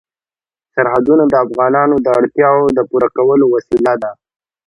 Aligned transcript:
سرحدونه 0.73 1.23
د 1.27 1.33
افغانانو 1.45 1.95
د 2.05 2.07
اړتیاوو 2.19 2.65
د 2.77 2.79
پوره 2.89 3.09
کولو 3.17 3.45
وسیله 3.55 3.93
ده. 4.01 4.11